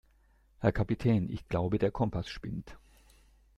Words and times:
Herr 0.57 0.71
Kapitän, 0.71 1.29
ich 1.29 1.47
glaube, 1.47 1.77
der 1.77 1.91
Kompass 1.91 2.27
spinnt. 2.27 2.75